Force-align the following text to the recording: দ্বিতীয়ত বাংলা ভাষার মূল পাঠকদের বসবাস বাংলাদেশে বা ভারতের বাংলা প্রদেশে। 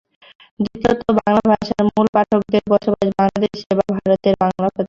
দ্বিতীয়ত 0.59 1.01
বাংলা 1.19 1.43
ভাষার 1.51 1.83
মূল 1.89 2.07
পাঠকদের 2.15 2.63
বসবাস 2.71 3.07
বাংলাদেশে 3.19 3.71
বা 3.77 3.85
ভারতের 3.95 4.35
বাংলা 4.41 4.57
প্রদেশে। 4.65 4.79